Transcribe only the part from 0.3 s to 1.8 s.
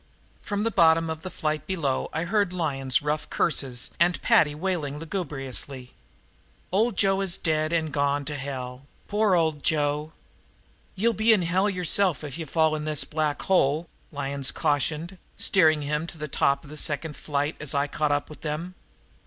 From the bottom of the flight